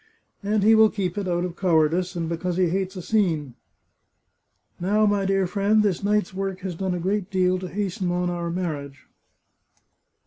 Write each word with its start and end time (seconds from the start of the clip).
"And 0.43 0.63
he 0.63 0.73
will 0.73 0.89
keep 0.89 1.15
it, 1.15 1.27
out 1.27 1.45
of 1.45 1.55
cowardice, 1.55 2.15
and 2.15 2.27
because 2.27 2.57
he 2.57 2.69
hates 2.69 2.95
a 2.95 3.03
scene."" 3.03 3.53
Now, 4.79 5.05
my 5.05 5.25
dear 5.25 5.45
friend, 5.45 5.83
this 5.83 6.03
night's 6.03 6.33
work 6.33 6.61
has 6.61 6.73
done 6.73 6.95
a 6.95 6.99
great 6.99 7.29
deal 7.29 7.59
to 7.59 7.67
hasten 7.67 8.09
on 8.09 8.27
our 8.31 8.49
marriage. 8.49 9.05